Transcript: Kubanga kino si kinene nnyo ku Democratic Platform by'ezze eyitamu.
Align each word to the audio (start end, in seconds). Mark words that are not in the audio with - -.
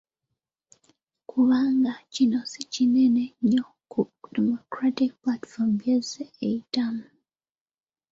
Kubanga 1.29 1.91
kino 2.13 2.37
si 2.51 2.61
kinene 2.73 3.23
nnyo 3.41 3.65
ku 3.91 3.99
Democratic 4.35 5.09
Platform 5.21 5.69
by'ezze 5.79 6.23
eyitamu. 6.45 7.05